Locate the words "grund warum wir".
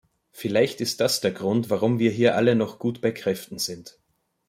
1.29-2.09